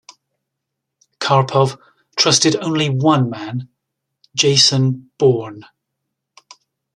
Karpov 1.19 1.77
trusted 2.15 2.55
only 2.55 2.89
one 2.89 3.29
man: 3.29 3.69
Jason 4.33 5.11
Bourne. 5.19 5.63